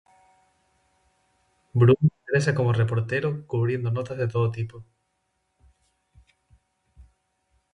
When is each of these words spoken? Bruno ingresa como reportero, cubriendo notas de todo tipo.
Bruno 1.73 2.09
ingresa 2.25 2.55
como 2.55 2.73
reportero, 2.73 3.45
cubriendo 3.45 3.91
notas 3.91 4.17
de 4.17 4.27
todo 4.27 4.49
tipo. 4.49 4.83